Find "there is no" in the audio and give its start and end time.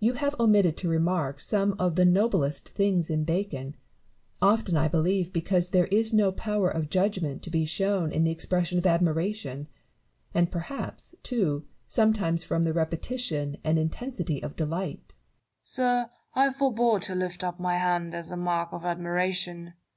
5.68-6.32